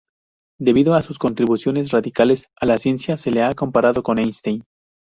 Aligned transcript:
Debido 0.59 0.95
a 0.95 1.03
sus 1.03 1.19
contribuciones 1.19 1.91
radicales 1.91 2.47
a 2.59 2.65
la 2.65 2.79
ciencia 2.79 3.17
se 3.17 3.29
le 3.29 3.43
ha 3.43 3.53
comparado 3.53 4.01
con 4.01 4.17
Einstein. 4.17 4.63